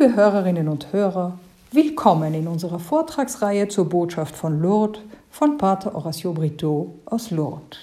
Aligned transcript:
Liebe 0.00 0.14
Hörerinnen 0.14 0.68
und 0.68 0.92
Hörer, 0.92 1.40
willkommen 1.72 2.32
in 2.32 2.46
unserer 2.46 2.78
Vortragsreihe 2.78 3.66
zur 3.66 3.88
Botschaft 3.88 4.36
von 4.36 4.62
Lourdes 4.62 5.02
von 5.28 5.58
Pater 5.58 5.92
Horacio 5.92 6.32
Brito 6.32 6.94
aus 7.04 7.32
Lourdes. 7.32 7.80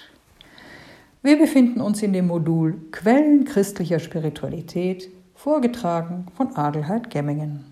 Wir 1.22 1.38
befinden 1.38 1.82
uns 1.82 2.02
in 2.02 2.14
dem 2.14 2.28
Modul 2.28 2.78
Quellen 2.90 3.44
christlicher 3.44 3.98
Spiritualität, 3.98 5.10
vorgetragen 5.34 6.28
von 6.34 6.56
Adelheid 6.56 7.10
Gemmingen. 7.10 7.66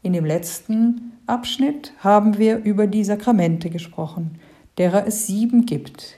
In 0.00 0.14
dem 0.14 0.24
letzten 0.24 1.12
Abschnitt 1.26 1.92
haben 1.98 2.38
wir 2.38 2.64
über 2.64 2.86
die 2.86 3.04
Sakramente 3.04 3.68
gesprochen, 3.68 4.40
derer 4.78 5.06
es 5.06 5.26
sieben 5.26 5.66
gibt. 5.66 6.14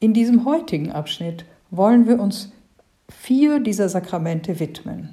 In 0.00 0.14
diesem 0.14 0.44
heutigen 0.44 0.90
Abschnitt 0.90 1.44
wollen 1.70 2.08
wir 2.08 2.18
uns 2.18 2.50
vier 3.08 3.60
dieser 3.60 3.88
Sakramente 3.88 4.58
widmen. 4.58 5.10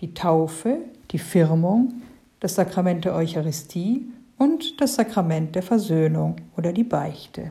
Die 0.00 0.12
Taufe, 0.12 0.80
die 1.10 1.18
Firmung, 1.18 1.94
das 2.40 2.54
Sakrament 2.54 3.04
der 3.04 3.14
Eucharistie 3.14 4.06
und 4.38 4.80
das 4.80 4.94
Sakrament 4.94 5.54
der 5.54 5.62
Versöhnung 5.62 6.36
oder 6.56 6.72
die 6.72 6.84
Beichte. 6.84 7.50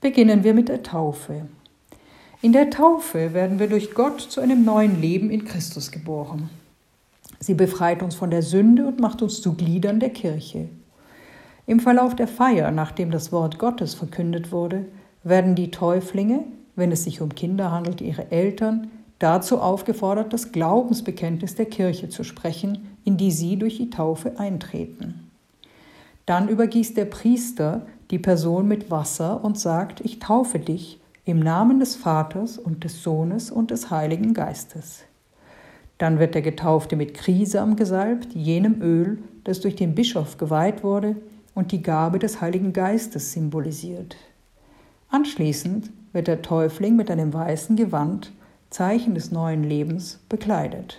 Beginnen 0.00 0.44
wir 0.44 0.54
mit 0.54 0.68
der 0.68 0.82
Taufe. 0.82 1.46
In 2.42 2.52
der 2.52 2.70
Taufe 2.70 3.32
werden 3.32 3.58
wir 3.58 3.68
durch 3.68 3.94
Gott 3.94 4.20
zu 4.20 4.40
einem 4.40 4.64
neuen 4.64 5.00
Leben 5.00 5.30
in 5.30 5.44
Christus 5.44 5.90
geboren. 5.90 6.50
Sie 7.40 7.54
befreit 7.54 8.02
uns 8.02 8.14
von 8.14 8.30
der 8.30 8.42
Sünde 8.42 8.86
und 8.86 9.00
macht 9.00 9.22
uns 9.22 9.40
zu 9.40 9.54
Gliedern 9.54 10.00
der 10.00 10.10
Kirche. 10.10 10.68
Im 11.66 11.80
Verlauf 11.80 12.14
der 12.14 12.28
Feier, 12.28 12.70
nachdem 12.70 13.10
das 13.10 13.32
Wort 13.32 13.58
Gottes 13.58 13.94
verkündet 13.94 14.52
wurde, 14.52 14.84
werden 15.22 15.54
die 15.54 15.70
Täuflinge, 15.70 16.44
wenn 16.76 16.92
es 16.92 17.04
sich 17.04 17.20
um 17.22 17.34
Kinder 17.34 17.70
handelt, 17.70 18.00
ihre 18.00 18.30
Eltern, 18.30 18.90
dazu 19.24 19.58
aufgefordert, 19.58 20.32
das 20.32 20.52
Glaubensbekenntnis 20.52 21.54
der 21.54 21.66
Kirche 21.66 22.10
zu 22.10 22.24
sprechen, 22.24 22.96
in 23.04 23.16
die 23.16 23.30
sie 23.30 23.56
durch 23.56 23.78
die 23.78 23.90
Taufe 23.90 24.38
eintreten. 24.38 25.30
Dann 26.26 26.48
übergießt 26.48 26.96
der 26.96 27.06
Priester 27.06 27.86
die 28.10 28.18
Person 28.18 28.68
mit 28.68 28.90
Wasser 28.90 29.42
und 29.42 29.58
sagt, 29.58 30.00
ich 30.02 30.18
taufe 30.18 30.58
dich 30.58 31.00
im 31.24 31.40
Namen 31.40 31.80
des 31.80 31.96
Vaters 31.96 32.58
und 32.58 32.84
des 32.84 33.02
Sohnes 33.02 33.50
und 33.50 33.70
des 33.70 33.90
Heiligen 33.90 34.34
Geistes. 34.34 35.04
Dann 35.96 36.18
wird 36.18 36.34
der 36.34 36.42
Getaufte 36.42 36.96
mit 36.96 37.14
Krisam 37.14 37.76
gesalbt, 37.76 38.34
jenem 38.34 38.82
Öl, 38.82 39.18
das 39.44 39.60
durch 39.60 39.74
den 39.74 39.94
Bischof 39.94 40.36
geweiht 40.36 40.82
wurde 40.82 41.16
und 41.54 41.72
die 41.72 41.82
Gabe 41.82 42.18
des 42.18 42.42
Heiligen 42.42 42.74
Geistes 42.74 43.32
symbolisiert. 43.32 44.16
Anschließend 45.08 45.90
wird 46.12 46.26
der 46.26 46.42
Täufling 46.42 46.96
mit 46.96 47.10
einem 47.10 47.32
weißen 47.32 47.76
Gewand, 47.76 48.32
Zeichen 48.74 49.14
des 49.14 49.30
neuen 49.30 49.62
Lebens, 49.62 50.18
bekleidet. 50.28 50.98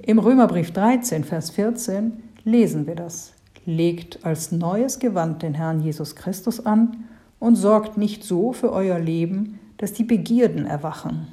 Im 0.00 0.18
Römerbrief 0.18 0.70
13, 0.70 1.24
Vers 1.24 1.50
14 1.50 2.22
lesen 2.42 2.86
wir 2.86 2.94
das. 2.94 3.34
Legt 3.66 4.24
als 4.24 4.50
neues 4.50 4.98
Gewand 4.98 5.42
den 5.42 5.52
Herrn 5.52 5.82
Jesus 5.82 6.16
Christus 6.16 6.64
an 6.64 7.04
und 7.38 7.56
sorgt 7.56 7.98
nicht 7.98 8.24
so 8.24 8.54
für 8.54 8.72
euer 8.72 8.98
Leben, 8.98 9.58
dass 9.76 9.92
die 9.92 10.04
Begierden 10.04 10.64
erwachen. 10.64 11.28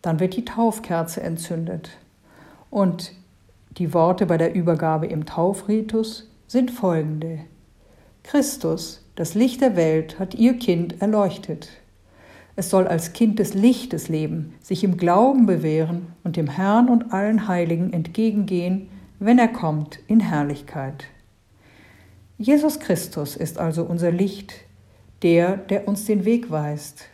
Dann 0.00 0.20
wird 0.20 0.36
die 0.36 0.44
Taufkerze 0.44 1.20
entzündet 1.20 1.90
und 2.70 3.10
die 3.76 3.92
Worte 3.92 4.26
bei 4.26 4.38
der 4.38 4.54
Übergabe 4.54 5.08
im 5.08 5.26
Taufritus 5.26 6.30
sind 6.46 6.70
folgende. 6.70 7.40
Christus, 8.22 9.04
das 9.16 9.34
Licht 9.34 9.60
der 9.60 9.74
Welt, 9.74 10.20
hat 10.20 10.36
ihr 10.36 10.54
Kind 10.58 11.02
erleuchtet. 11.02 11.70
Es 12.56 12.70
soll 12.70 12.86
als 12.86 13.12
Kind 13.12 13.38
des 13.38 13.54
Lichtes 13.54 14.08
leben, 14.08 14.54
sich 14.60 14.84
im 14.84 14.96
Glauben 14.96 15.46
bewähren 15.46 16.08
und 16.22 16.36
dem 16.36 16.48
Herrn 16.48 16.88
und 16.88 17.12
allen 17.12 17.48
Heiligen 17.48 17.92
entgegengehen, 17.92 18.88
wenn 19.18 19.38
er 19.38 19.48
kommt 19.48 19.98
in 20.06 20.20
Herrlichkeit. 20.20 21.06
Jesus 22.38 22.80
Christus 22.80 23.36
ist 23.36 23.58
also 23.58 23.84
unser 23.84 24.12
Licht, 24.12 24.54
der, 25.22 25.56
der 25.56 25.88
uns 25.88 26.04
den 26.04 26.24
Weg 26.24 26.50
weist. 26.50 27.06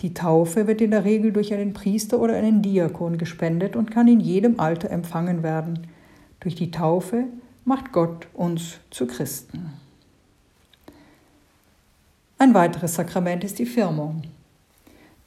Die 0.00 0.14
Taufe 0.14 0.66
wird 0.66 0.80
in 0.80 0.92
der 0.92 1.04
Regel 1.04 1.32
durch 1.32 1.52
einen 1.52 1.72
Priester 1.72 2.18
oder 2.18 2.34
einen 2.34 2.62
Diakon 2.62 3.18
gespendet 3.18 3.76
und 3.76 3.90
kann 3.90 4.08
in 4.08 4.20
jedem 4.20 4.58
Alter 4.58 4.90
empfangen 4.90 5.42
werden. 5.42 5.86
Durch 6.40 6.54
die 6.54 6.70
Taufe 6.70 7.24
macht 7.64 7.92
Gott 7.92 8.26
uns 8.32 8.78
zu 8.90 9.06
Christen. 9.06 9.72
Ein 12.38 12.54
weiteres 12.54 12.94
Sakrament 12.94 13.44
ist 13.44 13.58
die 13.58 13.66
Firmung. 13.66 14.22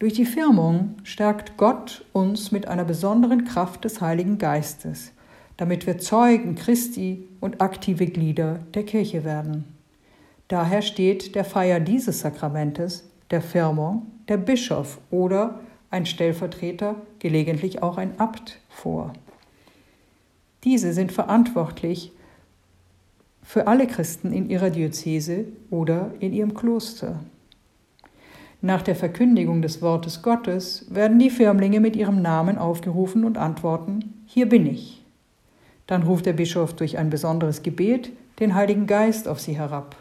Durch 0.03 0.15
die 0.15 0.25
Firmung 0.25 0.95
stärkt 1.03 1.55
Gott 1.55 2.03
uns 2.11 2.51
mit 2.51 2.67
einer 2.67 2.83
besonderen 2.83 3.45
Kraft 3.45 3.85
des 3.85 4.01
Heiligen 4.01 4.37
Geistes, 4.37 5.13
damit 5.55 5.87
wir 5.87 5.97
Zeugen 5.97 6.55
Christi 6.55 7.25
und 7.39 7.61
aktive 7.61 8.07
Glieder 8.07 8.59
der 8.73 8.83
Kirche 8.83 9.23
werden. 9.23 9.63
Daher 10.49 10.81
steht 10.81 11.35
der 11.35 11.45
Feier 11.45 11.79
dieses 11.79 12.19
Sakramentes, 12.19 13.09
der 13.31 13.41
Firmung, 13.41 14.07
der 14.27 14.35
Bischof 14.35 14.99
oder 15.09 15.61
ein 15.89 16.05
Stellvertreter, 16.05 16.97
gelegentlich 17.19 17.81
auch 17.81 17.95
ein 17.95 18.19
Abt 18.19 18.59
vor. 18.67 19.13
Diese 20.65 20.91
sind 20.91 21.13
verantwortlich 21.13 22.11
für 23.41 23.67
alle 23.67 23.87
Christen 23.87 24.33
in 24.33 24.49
ihrer 24.49 24.69
Diözese 24.69 25.45
oder 25.69 26.11
in 26.19 26.33
ihrem 26.33 26.53
Kloster. 26.55 27.21
Nach 28.65 28.81
der 28.81 28.95
Verkündigung 28.95 29.61
des 29.61 29.81
Wortes 29.81 30.21
Gottes 30.21 30.85
werden 30.89 31.19
die 31.19 31.29
Firmlinge 31.29 31.81
mit 31.81 31.97
ihrem 31.97 32.21
Namen 32.21 32.57
aufgerufen 32.57 33.25
und 33.25 33.37
antworten, 33.37 34.23
hier 34.25 34.47
bin 34.47 34.65
ich. 34.65 35.03
Dann 35.85 36.03
ruft 36.03 36.25
der 36.25 36.31
Bischof 36.31 36.73
durch 36.73 36.97
ein 36.97 37.09
besonderes 37.09 37.61
Gebet 37.61 38.13
den 38.39 38.55
Heiligen 38.55 38.87
Geist 38.87 39.27
auf 39.27 39.41
sie 39.41 39.57
herab. 39.57 39.97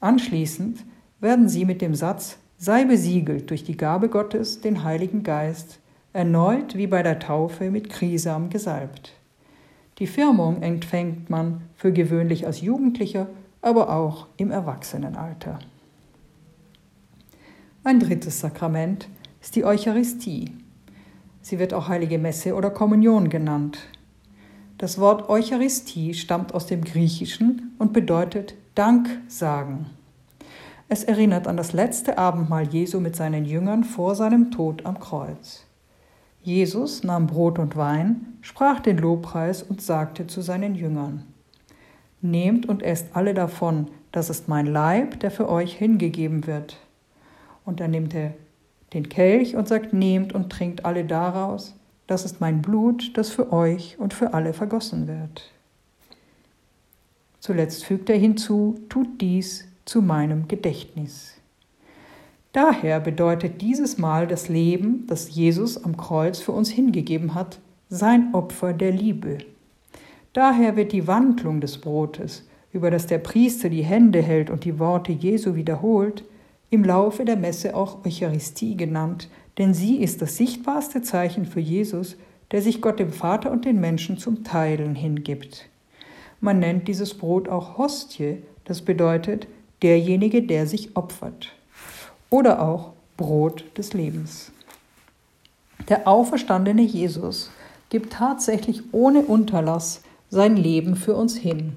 Anschließend 0.00 0.78
werden 1.20 1.50
sie 1.50 1.66
mit 1.66 1.82
dem 1.82 1.94
Satz 1.94 2.38
sei 2.56 2.86
besiegelt 2.86 3.50
durch 3.50 3.62
die 3.62 3.76
Gabe 3.76 4.08
Gottes, 4.08 4.62
den 4.62 4.84
Heiligen 4.84 5.22
Geist, 5.22 5.78
erneut 6.14 6.78
wie 6.78 6.86
bei 6.86 7.02
der 7.02 7.18
Taufe 7.18 7.70
mit 7.70 7.90
Krisam 7.90 8.48
gesalbt. 8.48 9.12
Die 9.98 10.06
Firmung 10.06 10.62
empfängt 10.62 11.28
man 11.28 11.60
für 11.76 11.92
gewöhnlich 11.92 12.46
als 12.46 12.62
Jugendlicher, 12.62 13.26
aber 13.60 13.94
auch 13.94 14.28
im 14.38 14.50
Erwachsenenalter. 14.50 15.58
Ein 17.84 17.98
drittes 17.98 18.38
Sakrament 18.38 19.08
ist 19.40 19.56
die 19.56 19.64
Eucharistie. 19.64 20.52
Sie 21.40 21.58
wird 21.58 21.74
auch 21.74 21.88
Heilige 21.88 22.16
Messe 22.16 22.54
oder 22.54 22.70
Kommunion 22.70 23.28
genannt. 23.28 23.78
Das 24.78 25.00
Wort 25.00 25.28
Eucharistie 25.28 26.14
stammt 26.14 26.54
aus 26.54 26.66
dem 26.66 26.84
Griechischen 26.84 27.74
und 27.80 27.92
bedeutet 27.92 28.54
Dank 28.76 29.08
sagen. 29.26 29.86
Es 30.88 31.02
erinnert 31.02 31.48
an 31.48 31.56
das 31.56 31.72
letzte 31.72 32.18
Abendmahl 32.18 32.68
Jesu 32.68 33.00
mit 33.00 33.16
seinen 33.16 33.44
Jüngern 33.44 33.82
vor 33.82 34.14
seinem 34.14 34.52
Tod 34.52 34.86
am 34.86 35.00
Kreuz. 35.00 35.64
Jesus 36.40 37.02
nahm 37.02 37.26
Brot 37.26 37.58
und 37.58 37.74
Wein, 37.74 38.38
sprach 38.42 38.78
den 38.78 38.98
Lobpreis 38.98 39.60
und 39.60 39.82
sagte 39.82 40.28
zu 40.28 40.40
seinen 40.40 40.76
Jüngern, 40.76 41.24
Nehmt 42.20 42.68
und 42.68 42.84
esst 42.84 43.08
alle 43.14 43.34
davon, 43.34 43.88
das 44.12 44.30
ist 44.30 44.46
mein 44.46 44.66
Leib, 44.66 45.18
der 45.18 45.32
für 45.32 45.48
euch 45.48 45.74
hingegeben 45.74 46.46
wird. 46.46 46.76
Und 47.64 47.80
dann 47.80 47.92
nimmt 47.92 48.14
er 48.14 48.34
den 48.92 49.08
Kelch 49.08 49.56
und 49.56 49.68
sagt, 49.68 49.92
Nehmt 49.92 50.34
und 50.34 50.50
trinkt 50.50 50.84
alle 50.84 51.04
daraus, 51.04 51.74
das 52.06 52.24
ist 52.24 52.40
mein 52.40 52.62
Blut, 52.62 53.16
das 53.16 53.30
für 53.30 53.52
euch 53.52 53.96
und 53.98 54.12
für 54.12 54.34
alle 54.34 54.52
vergossen 54.52 55.06
wird. 55.08 55.50
Zuletzt 57.40 57.84
fügt 57.84 58.10
er 58.10 58.18
hinzu, 58.18 58.78
tut 58.88 59.20
dies 59.20 59.66
zu 59.84 60.02
meinem 60.02 60.46
Gedächtnis. 60.46 61.34
Daher 62.52 63.00
bedeutet 63.00 63.62
dieses 63.62 63.96
Mal 63.96 64.26
das 64.26 64.48
Leben, 64.48 65.06
das 65.06 65.34
Jesus 65.34 65.82
am 65.82 65.96
Kreuz 65.96 66.38
für 66.38 66.52
uns 66.52 66.70
hingegeben 66.70 67.34
hat, 67.34 67.58
sein 67.88 68.34
Opfer 68.34 68.74
der 68.74 68.92
Liebe. 68.92 69.38
Daher 70.34 70.76
wird 70.76 70.92
die 70.92 71.06
Wandlung 71.06 71.60
des 71.60 71.78
Brotes, 71.78 72.46
über 72.72 72.90
das 72.90 73.06
der 73.06 73.18
Priester 73.18 73.68
die 73.70 73.82
Hände 73.82 74.22
hält 74.22 74.50
und 74.50 74.64
die 74.64 74.78
Worte 74.78 75.12
Jesu 75.12 75.54
wiederholt, 75.54 76.24
im 76.72 76.84
Laufe 76.84 77.26
der 77.26 77.36
Messe 77.36 77.76
auch 77.76 78.02
Eucharistie 78.06 78.78
genannt, 78.78 79.28
denn 79.58 79.74
sie 79.74 79.96
ist 79.96 80.22
das 80.22 80.38
sichtbarste 80.38 81.02
Zeichen 81.02 81.44
für 81.44 81.60
Jesus, 81.60 82.16
der 82.50 82.62
sich 82.62 82.80
Gott 82.80 82.98
dem 82.98 83.12
Vater 83.12 83.50
und 83.50 83.66
den 83.66 83.78
Menschen 83.78 84.16
zum 84.16 84.42
Teilen 84.42 84.94
hingibt. 84.94 85.66
Man 86.40 86.60
nennt 86.60 86.88
dieses 86.88 87.12
Brot 87.12 87.46
auch 87.50 87.76
Hostie, 87.76 88.38
das 88.64 88.80
bedeutet 88.80 89.48
derjenige, 89.82 90.42
der 90.42 90.66
sich 90.66 90.96
opfert. 90.96 91.52
Oder 92.30 92.62
auch 92.62 92.94
Brot 93.18 93.64
des 93.76 93.92
Lebens. 93.92 94.50
Der 95.90 96.08
auferstandene 96.08 96.82
Jesus 96.82 97.50
gibt 97.90 98.14
tatsächlich 98.14 98.82
ohne 98.92 99.20
Unterlass 99.20 100.00
sein 100.30 100.56
Leben 100.56 100.96
für 100.96 101.16
uns 101.16 101.36
hin. 101.36 101.76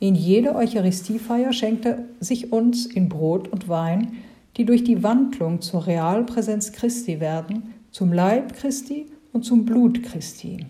In 0.00 0.16
jeder 0.16 0.56
Eucharistiefeier 0.56 1.52
schenkt 1.52 1.86
er 1.86 2.00
sich 2.18 2.52
uns 2.52 2.86
in 2.86 3.08
Brot 3.08 3.46
und 3.46 3.68
Wein, 3.68 4.16
die 4.56 4.64
durch 4.64 4.84
die 4.84 5.02
Wandlung 5.02 5.60
zur 5.60 5.86
Realpräsenz 5.86 6.72
Christi 6.72 7.20
werden 7.20 7.74
zum 7.90 8.12
Leib 8.12 8.54
Christi 8.54 9.06
und 9.32 9.44
zum 9.44 9.64
Blut 9.64 10.02
Christi. 10.02 10.66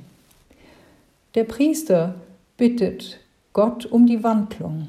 Der 1.34 1.44
Priester 1.44 2.14
bittet 2.56 3.20
Gott 3.52 3.86
um 3.86 4.06
die 4.06 4.22
Wandlung. 4.22 4.88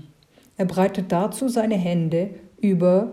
Er 0.57 0.65
breitet 0.65 1.11
dazu 1.11 1.47
seine 1.47 1.75
Hände 1.75 2.29
über 2.59 3.11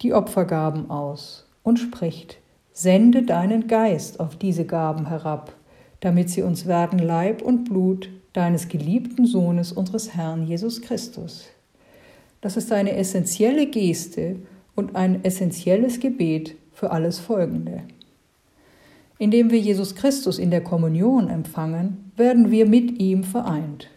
die 0.00 0.12
Opfergaben 0.12 0.90
aus 0.90 1.46
und 1.62 1.78
spricht, 1.78 2.38
Sende 2.74 3.22
deinen 3.22 3.68
Geist 3.68 4.18
auf 4.18 4.36
diese 4.36 4.64
Gaben 4.64 5.06
herab, 5.08 5.52
damit 6.00 6.30
sie 6.30 6.42
uns 6.42 6.66
werden 6.66 6.98
Leib 6.98 7.42
und 7.42 7.64
Blut 7.64 8.08
deines 8.32 8.68
geliebten 8.68 9.26
Sohnes, 9.26 9.72
unseres 9.72 10.14
Herrn 10.14 10.46
Jesus 10.46 10.80
Christus. 10.80 11.44
Das 12.40 12.56
ist 12.56 12.72
eine 12.72 12.96
essentielle 12.96 13.66
Geste 13.66 14.36
und 14.74 14.96
ein 14.96 15.24
essentielles 15.24 16.00
Gebet 16.00 16.56
für 16.72 16.90
alles 16.90 17.18
Folgende. 17.18 17.82
Indem 19.18 19.50
wir 19.50 19.58
Jesus 19.58 19.94
Christus 19.94 20.38
in 20.38 20.50
der 20.50 20.64
Kommunion 20.64 21.28
empfangen, 21.28 22.10
werden 22.16 22.50
wir 22.50 22.66
mit 22.66 22.98
ihm 22.98 23.24
vereint. 23.24 23.88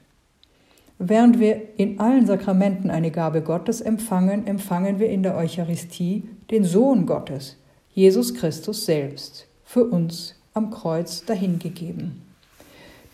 Während 0.98 1.40
wir 1.40 1.62
in 1.78 2.00
allen 2.00 2.26
Sakramenten 2.26 2.90
eine 2.90 3.12
Gabe 3.12 3.42
Gottes 3.42 3.82
empfangen, 3.82 4.48
empfangen 4.48 5.00
wir 5.00 5.10
in 5.10 5.24
der 5.24 5.36
Eucharistie 5.36 6.30
den 6.52 6.64
Sohn 6.64 7.06
Gottes, 7.06 7.58
Jesus 7.94 8.34
Christus 8.34 8.86
selbst, 8.86 9.48
für 9.64 9.86
uns 9.86 10.36
am 10.54 10.70
Kreuz 10.70 11.26
dahingegeben. 11.26 12.22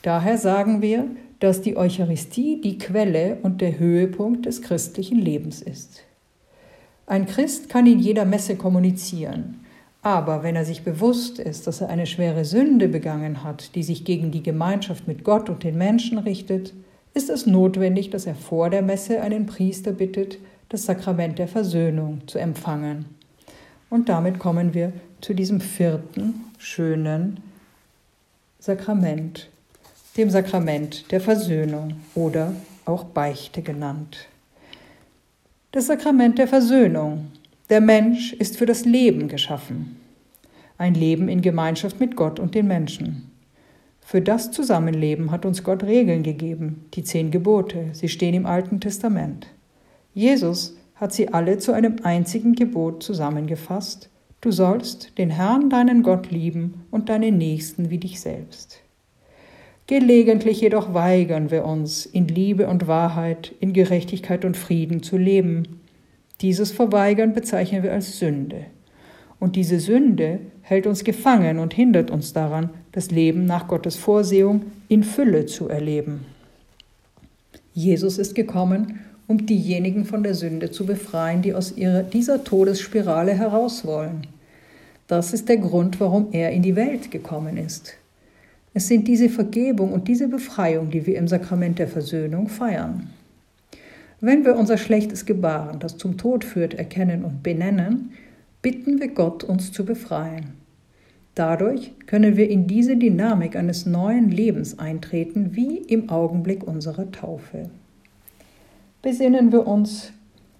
Daher 0.03 0.37
sagen 0.37 0.81
wir, 0.81 1.07
dass 1.39 1.61
die 1.61 1.75
Eucharistie 1.75 2.61
die 2.61 2.77
Quelle 2.77 3.37
und 3.41 3.61
der 3.61 3.79
Höhepunkt 3.79 4.45
des 4.45 4.61
christlichen 4.61 5.17
Lebens 5.17 5.61
ist. 5.61 6.03
Ein 7.11 7.25
Christ 7.25 7.67
kann 7.67 7.87
in 7.87 7.99
jeder 7.99 8.23
Messe 8.23 8.55
kommunizieren, 8.55 9.65
aber 10.01 10.43
wenn 10.43 10.55
er 10.55 10.63
sich 10.63 10.83
bewusst 10.83 11.39
ist, 11.39 11.67
dass 11.67 11.81
er 11.81 11.89
eine 11.89 12.07
schwere 12.07 12.45
Sünde 12.45 12.87
begangen 12.87 13.43
hat, 13.43 13.75
die 13.75 13.83
sich 13.83 14.05
gegen 14.05 14.31
die 14.31 14.41
Gemeinschaft 14.41 15.09
mit 15.09 15.25
Gott 15.25 15.49
und 15.49 15.65
den 15.65 15.77
Menschen 15.77 16.19
richtet, 16.19 16.73
ist 17.13 17.29
es 17.29 17.45
notwendig, 17.45 18.11
dass 18.11 18.27
er 18.27 18.35
vor 18.35 18.69
der 18.69 18.81
Messe 18.81 19.21
einen 19.21 19.45
Priester 19.45 19.91
bittet, 19.91 20.37
das 20.69 20.85
Sakrament 20.85 21.37
der 21.37 21.49
Versöhnung 21.49 22.21
zu 22.27 22.39
empfangen. 22.39 23.03
Und 23.89 24.07
damit 24.07 24.39
kommen 24.39 24.73
wir 24.73 24.93
zu 25.19 25.33
diesem 25.33 25.59
vierten 25.59 26.45
schönen 26.59 27.41
Sakrament, 28.57 29.49
dem 30.15 30.29
Sakrament 30.29 31.11
der 31.11 31.19
Versöhnung 31.19 31.95
oder 32.15 32.53
auch 32.85 33.03
Beichte 33.03 33.61
genannt. 33.61 34.29
Das 35.73 35.88
Sakrament 35.88 36.38
der 36.38 36.50
Versöhnung. 36.50 37.27
Der 37.69 37.79
Mensch 37.79 38.33
ist 38.33 38.57
für 38.57 38.65
das 38.65 38.83
Leben 38.83 39.29
geschaffen. 39.29 39.95
Ein 40.77 40.95
Leben 40.95 41.29
in 41.29 41.39
Gemeinschaft 41.39 41.97
mit 41.97 42.18
Gott 42.18 42.41
und 42.41 42.56
den 42.56 42.68
Menschen. 42.68 43.31
Für 44.01 44.19
das 44.19 44.51
Zusammenleben 44.51 45.31
hat 45.31 45.45
uns 45.45 45.63
Gott 45.63 45.83
Regeln 45.83 46.23
gegeben, 46.23 46.83
die 46.94 47.06
zehn 47.06 47.31
Gebote, 47.31 47.85
sie 47.94 48.09
stehen 48.09 48.33
im 48.33 48.45
Alten 48.45 48.81
Testament. 48.81 49.47
Jesus 50.13 50.75
hat 50.95 51.13
sie 51.13 51.29
alle 51.29 51.57
zu 51.57 51.71
einem 51.71 51.95
einzigen 52.03 52.53
Gebot 52.53 53.01
zusammengefasst, 53.01 54.09
du 54.41 54.51
sollst 54.51 55.17
den 55.17 55.29
Herrn 55.29 55.69
deinen 55.69 56.03
Gott 56.03 56.31
lieben 56.31 56.83
und 56.91 57.07
deinen 57.07 57.38
Nächsten 57.38 57.89
wie 57.89 57.97
dich 57.97 58.19
selbst. 58.19 58.81
Gelegentlich 59.91 60.61
jedoch 60.61 60.93
weigern 60.93 61.51
wir 61.51 61.65
uns, 61.65 62.05
in 62.05 62.25
Liebe 62.25 62.69
und 62.69 62.88
Wahrheit, 62.88 63.51
in 63.59 63.73
Gerechtigkeit 63.73 64.45
und 64.45 64.55
Frieden 64.55 65.03
zu 65.03 65.17
leben. 65.17 65.81
Dieses 66.39 66.71
Verweigern 66.71 67.33
bezeichnen 67.33 67.83
wir 67.83 67.91
als 67.91 68.17
Sünde. 68.17 68.67
Und 69.38 69.57
diese 69.57 69.81
Sünde 69.81 70.39
hält 70.61 70.88
uns 70.88 71.03
gefangen 71.03 71.59
und 71.59 71.73
hindert 71.73 72.09
uns 72.09 72.31
daran, 72.31 72.69
das 72.93 73.11
Leben 73.11 73.43
nach 73.43 73.67
Gottes 73.67 73.97
Vorsehung 73.97 74.61
in 74.88 75.03
Fülle 75.03 75.45
zu 75.45 75.67
erleben. 75.67 76.21
Jesus 77.73 78.17
ist 78.17 78.33
gekommen, 78.33 79.01
um 79.27 79.45
diejenigen 79.45 80.05
von 80.05 80.23
der 80.23 80.35
Sünde 80.35 80.71
zu 80.71 80.85
befreien, 80.85 81.41
die 81.41 81.53
aus 81.53 81.75
ihrer, 81.75 82.03
dieser 82.03 82.45
Todesspirale 82.45 83.33
heraus 83.33 83.85
wollen. 83.85 84.25
Das 85.07 85.33
ist 85.33 85.49
der 85.49 85.57
Grund, 85.57 85.99
warum 85.99 86.29
er 86.31 86.51
in 86.51 86.61
die 86.61 86.77
Welt 86.77 87.11
gekommen 87.11 87.57
ist. 87.57 87.97
Es 88.73 88.88
sind 88.88 89.07
diese 89.07 89.29
Vergebung 89.29 89.91
und 89.91 90.07
diese 90.07 90.27
Befreiung, 90.27 90.91
die 90.91 91.06
wir 91.06 91.18
im 91.18 91.27
Sakrament 91.27 91.79
der 91.79 91.88
Versöhnung 91.88 92.47
feiern. 92.47 93.09
Wenn 94.21 94.45
wir 94.45 94.56
unser 94.56 94.77
schlechtes 94.77 95.25
Gebaren, 95.25 95.79
das 95.79 95.97
zum 95.97 96.18
Tod 96.18 96.45
führt, 96.45 96.75
erkennen 96.75 97.25
und 97.25 97.44
benennen, 97.44 98.12
bitten 98.62 99.00
wir 99.01 99.09
Gott, 99.09 99.44
uns 99.44 99.71
zu 99.71 99.83
befreien. 99.83 100.53
Dadurch 101.35 101.91
können 102.06 102.38
wir 102.38 102.50
in 102.50 102.68
diese 102.68 102.95
Dynamik 102.95 103.56
eines 103.56 103.85
neuen 103.85 104.29
Lebens 104.29 104.77
eintreten, 104.77 105.56
wie 105.56 105.77
im 105.77 106.09
Augenblick 106.09 106.63
unserer 106.63 107.12
Taufe. 107.12 107.69
Besinnen 109.01 109.51
wir 109.51 109.65
uns 109.65 110.12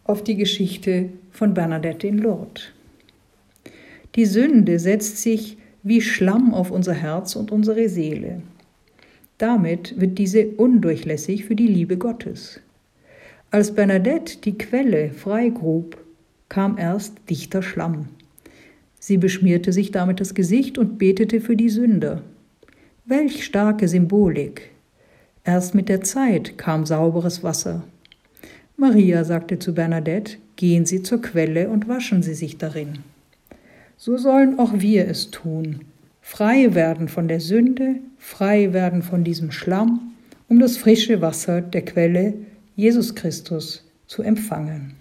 auf 0.04 0.24
die 0.24 0.36
Geschichte 0.36 1.10
von 1.31 1.54
Bernadette 1.54 2.07
in 2.07 2.18
Lourdes. 2.18 2.64
Die 4.16 4.25
Sünde 4.25 4.80
setzt 4.80 5.18
sich 5.18 5.57
wie 5.83 6.01
Schlamm 6.01 6.54
auf 6.54 6.72
unser 6.72 6.94
Herz 6.94 7.36
und 7.36 7.51
unsere 7.51 7.89
Seele. 7.89 8.42
Damit 9.38 10.00
wird 10.00 10.18
diese 10.18 10.48
undurchlässig 10.48 11.45
für 11.45 11.56
die 11.56 11.68
Liebe 11.68 11.98
Gottes. 11.98 12.60
Als 13.50 13.74
Bernadette 13.74 14.38
die 14.38 14.57
Quelle 14.57 15.10
freigrub, 15.12 15.98
kam 16.48 16.78
erst 16.78 17.13
dichter 17.30 17.63
Schlamm. 17.63 18.10
Sie 19.00 19.18
beschmierte 19.18 19.74
sich 19.74 19.92
damit 19.92 20.19
das 20.19 20.36
Gesicht 20.36 20.78
und 20.78 21.00
betete 21.00 21.42
für 21.42 21.56
die 21.56 21.69
Sünder. 21.69 22.22
Welch 23.06 23.44
starke 23.44 23.88
Symbolik! 23.88 24.69
Erst 25.44 25.74
mit 25.74 25.89
der 25.89 26.01
Zeit 26.01 26.57
kam 26.57 26.86
sauberes 26.86 27.44
Wasser. 27.44 27.83
Maria 28.78 29.24
sagte 29.24 29.57
zu 29.57 29.74
Bernadette, 29.74 30.38
gehen 30.56 30.86
Sie 30.86 31.01
zur 31.01 31.22
Quelle 31.22 31.69
und 31.69 31.88
waschen 31.88 32.22
Sie 32.22 32.36
sich 32.36 32.57
darin. 32.57 33.00
So 34.03 34.18
sollen 34.18 34.57
auch 34.57 34.74
wir 34.80 35.07
es 35.07 35.30
tun, 35.30 35.81
frei 36.21 36.73
werden 36.73 37.07
von 37.07 37.28
der 37.28 37.40
Sünde, 37.40 37.97
frei 38.18 38.73
werden 38.73 39.04
von 39.04 39.23
diesem 39.23 39.52
Schlamm, 39.52 40.14
um 40.47 40.57
das 40.57 40.76
frische 40.76 41.21
Wasser 41.21 41.61
der 41.61 41.85
Quelle, 41.85 42.33
Jesus 42.76 43.14
Christus, 43.14 43.87
zu 44.07 44.23
empfangen. 44.23 44.94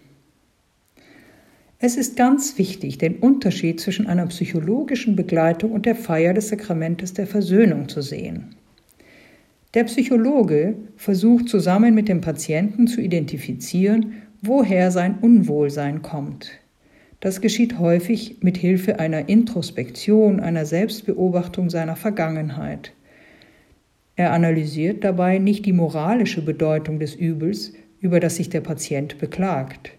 Es 1.78 1.96
ist 1.96 2.14
ganz 2.14 2.58
wichtig, 2.58 2.98
den 2.98 3.16
Unterschied 3.16 3.80
zwischen 3.80 4.06
einer 4.06 4.26
psychologischen 4.26 5.16
Begleitung 5.16 5.72
und 5.72 5.86
der 5.86 5.96
Feier 5.96 6.34
des 6.34 6.50
Sakramentes 6.50 7.14
der 7.14 7.26
Versöhnung 7.26 7.88
zu 7.88 8.02
sehen. 8.02 8.54
Der 9.72 9.84
Psychologe 9.84 10.75
versucht 10.98 11.48
zusammen 11.48 11.94
mit 11.94 12.06
dem 12.06 12.20
Patienten 12.20 12.86
zu 12.86 13.00
identifizieren, 13.00 14.12
woher 14.42 14.90
sein 14.90 15.20
Unwohlsein 15.22 16.02
kommt. 16.02 16.59
Das 17.20 17.42
geschieht 17.42 17.78
häufig 17.78 18.38
mit 18.40 18.56
Hilfe 18.56 18.98
einer 18.98 19.28
Introspektion, 19.28 20.40
einer 20.40 20.64
Selbstbeobachtung 20.64 21.68
seiner 21.68 21.96
Vergangenheit. 21.96 22.92
Er 24.16 24.32
analysiert 24.32 25.04
dabei 25.04 25.38
nicht 25.38 25.66
die 25.66 25.74
moralische 25.74 26.42
Bedeutung 26.42 26.98
des 26.98 27.14
Übels, 27.14 27.74
über 28.00 28.20
das 28.20 28.36
sich 28.36 28.48
der 28.48 28.62
Patient 28.62 29.18
beklagt. 29.18 29.92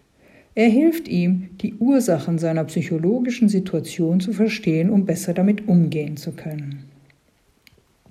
Er 0.56 0.68
hilft 0.68 1.08
ihm, 1.08 1.50
die 1.62 1.76
Ursachen 1.76 2.38
seiner 2.40 2.64
psychologischen 2.66 3.50
Situation 3.50 4.20
zu 4.20 4.34
verstehen, 4.34 4.90
um 4.90 5.06
besser 5.06 5.34
damit 5.34 5.68
umgehen 5.68 6.18
zu 6.18 6.32
können. 6.32 6.86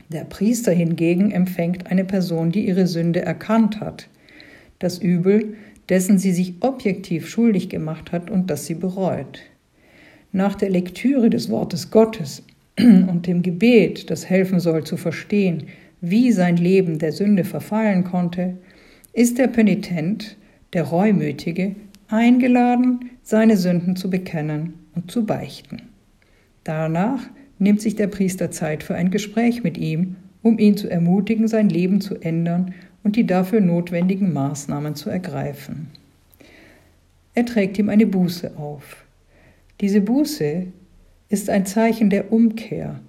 Der 0.08 0.24
Priester 0.24 0.72
hingegen 0.72 1.32
empfängt 1.32 1.88
eine 1.88 2.04
Person, 2.04 2.50
die 2.50 2.66
ihre 2.66 2.86
Sünde 2.86 3.22
erkannt 3.22 3.80
hat, 3.80 4.08
das 4.78 4.98
Übel, 4.98 5.54
dessen 5.90 6.18
sie 6.18 6.32
sich 6.32 6.54
objektiv 6.60 7.28
schuldig 7.28 7.68
gemacht 7.68 8.12
hat 8.12 8.30
und 8.30 8.48
das 8.48 8.64
sie 8.66 8.74
bereut. 8.74 9.40
Nach 10.32 10.54
der 10.54 10.70
Lektüre 10.70 11.28
des 11.28 11.50
Wortes 11.50 11.90
Gottes 11.90 12.44
und 12.78 13.26
dem 13.26 13.42
Gebet, 13.42 14.10
das 14.10 14.30
helfen 14.30 14.60
soll 14.60 14.84
zu 14.84 14.96
verstehen, 14.96 15.64
wie 16.00 16.32
sein 16.32 16.56
Leben 16.56 16.98
der 16.98 17.12
Sünde 17.12 17.44
verfallen 17.44 18.04
konnte, 18.04 18.56
ist 19.12 19.38
der 19.38 19.48
Penitent, 19.48 20.36
der 20.72 20.84
Reumütige, 20.84 21.74
eingeladen, 22.08 23.10
seine 23.22 23.56
Sünden 23.56 23.96
zu 23.96 24.08
bekennen 24.08 24.74
und 24.94 25.10
zu 25.10 25.26
beichten. 25.26 25.82
Danach 26.64 27.28
nimmt 27.58 27.80
sich 27.80 27.96
der 27.96 28.06
Priester 28.06 28.50
Zeit 28.50 28.82
für 28.82 28.94
ein 28.94 29.10
Gespräch 29.10 29.64
mit 29.64 29.76
ihm, 29.76 30.16
um 30.42 30.58
ihn 30.58 30.76
zu 30.76 30.88
ermutigen, 30.88 31.48
sein 31.48 31.68
Leben 31.68 32.00
zu 32.00 32.16
ändern 32.16 32.72
und 33.02 33.16
die 33.16 33.26
dafür 33.26 33.60
notwendigen 33.60 34.32
Maßnahmen 34.32 34.94
zu 34.94 35.10
ergreifen. 35.10 35.88
Er 37.34 37.46
trägt 37.46 37.78
ihm 37.78 37.88
eine 37.88 38.06
Buße 38.06 38.56
auf. 38.56 39.04
Diese 39.80 40.00
Buße 40.00 40.66
ist 41.28 41.48
ein 41.48 41.64
Zeichen 41.64 42.10
der 42.10 42.32
Umkehr. 42.32 43.00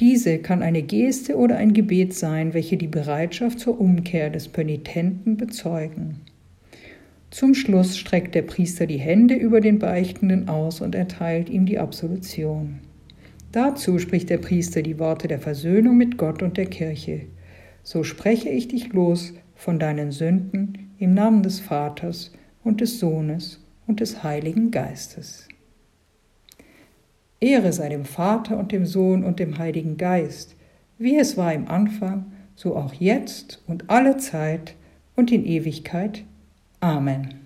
Diese 0.00 0.38
kann 0.38 0.62
eine 0.62 0.82
Geste 0.82 1.36
oder 1.36 1.56
ein 1.56 1.72
Gebet 1.72 2.14
sein, 2.14 2.54
welche 2.54 2.76
die 2.76 2.86
Bereitschaft 2.86 3.60
zur 3.60 3.80
Umkehr 3.80 4.30
des 4.30 4.48
Penitenten 4.48 5.36
bezeugen. 5.36 6.20
Zum 7.30 7.54
Schluss 7.54 7.98
streckt 7.98 8.34
der 8.36 8.42
Priester 8.42 8.86
die 8.86 8.98
Hände 8.98 9.34
über 9.34 9.60
den 9.60 9.80
Beichtenden 9.80 10.48
aus 10.48 10.80
und 10.80 10.94
erteilt 10.94 11.50
ihm 11.50 11.66
die 11.66 11.78
Absolution. 11.78 12.78
Dazu 13.50 13.98
spricht 13.98 14.30
der 14.30 14.38
Priester 14.38 14.82
die 14.82 14.98
Worte 14.98 15.28
der 15.28 15.40
Versöhnung 15.40 15.96
mit 15.96 16.16
Gott 16.16 16.42
und 16.42 16.56
der 16.56 16.66
Kirche. 16.66 17.22
So 17.84 18.02
spreche 18.02 18.48
ich 18.48 18.66
dich 18.66 18.92
los 18.92 19.34
von 19.54 19.78
deinen 19.78 20.10
Sünden 20.10 20.90
im 20.98 21.14
Namen 21.14 21.42
des 21.42 21.60
Vaters 21.60 22.32
und 22.64 22.80
des 22.80 22.98
Sohnes 22.98 23.62
und 23.86 24.00
des 24.00 24.24
Heiligen 24.24 24.70
Geistes. 24.70 25.46
Ehre 27.40 27.72
sei 27.74 27.90
dem 27.90 28.06
Vater 28.06 28.58
und 28.58 28.72
dem 28.72 28.86
Sohn 28.86 29.22
und 29.22 29.38
dem 29.38 29.58
Heiligen 29.58 29.98
Geist, 29.98 30.56
wie 30.96 31.18
es 31.18 31.36
war 31.36 31.52
im 31.52 31.68
Anfang, 31.68 32.32
so 32.56 32.74
auch 32.74 32.94
jetzt 32.94 33.62
und 33.66 33.90
alle 33.90 34.16
Zeit 34.16 34.76
und 35.14 35.30
in 35.30 35.44
Ewigkeit. 35.44 36.24
Amen. 36.80 37.43